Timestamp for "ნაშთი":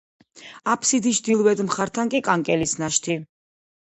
2.81-3.19